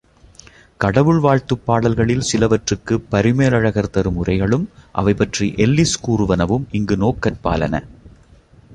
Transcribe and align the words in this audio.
கடவுள் 0.79 1.19
வாழ்த்துப் 1.19 1.65
பாடல்களில் 1.65 2.23
சிலவற்றிற்குப் 2.31 3.05
பரிமேலழகர் 3.09 3.89
தரும் 3.89 4.15
உரைகளும் 4.15 4.65
அவை 4.91 5.13
பற்றி 5.13 5.53
எல்லிஸ் 5.57 5.97
கூறுவனவும் 6.01 6.67
இங்கு 6.71 6.97
நோக்கற்பாலன. 6.97 7.75